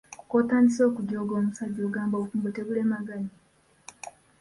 [0.29, 3.33] "K'otandise okujooga omusajja, obufumbo ogamba tebulemaganye?"